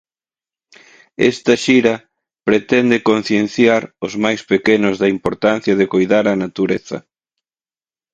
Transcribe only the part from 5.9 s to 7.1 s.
coidar a natureza.